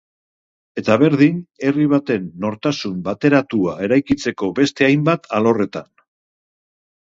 [0.81, 1.35] Eta berdin
[1.67, 5.89] herri baten nortasun bateratua eraikitzeko beste hainbat alorretan.